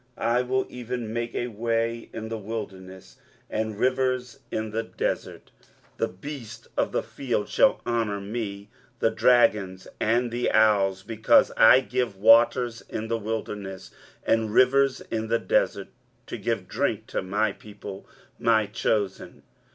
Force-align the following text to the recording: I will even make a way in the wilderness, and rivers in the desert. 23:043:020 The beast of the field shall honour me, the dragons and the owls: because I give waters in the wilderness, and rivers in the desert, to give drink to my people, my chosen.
I 0.17 0.41
will 0.41 0.65
even 0.67 1.13
make 1.13 1.35
a 1.35 1.49
way 1.49 2.09
in 2.11 2.29
the 2.29 2.37
wilderness, 2.39 3.17
and 3.51 3.77
rivers 3.77 4.39
in 4.49 4.71
the 4.71 4.81
desert. 4.81 5.51
23:043:020 5.97 5.97
The 5.97 6.07
beast 6.07 6.67
of 6.75 6.91
the 6.91 7.03
field 7.03 7.47
shall 7.47 7.81
honour 7.85 8.19
me, 8.19 8.71
the 8.97 9.11
dragons 9.11 9.87
and 9.99 10.31
the 10.31 10.49
owls: 10.51 11.03
because 11.03 11.51
I 11.55 11.81
give 11.81 12.17
waters 12.17 12.81
in 12.89 13.09
the 13.09 13.19
wilderness, 13.19 13.91
and 14.25 14.51
rivers 14.51 15.01
in 15.11 15.27
the 15.27 15.37
desert, 15.37 15.89
to 16.25 16.37
give 16.39 16.67
drink 16.67 17.05
to 17.05 17.21
my 17.21 17.51
people, 17.51 18.07
my 18.39 18.65
chosen. 18.65 19.43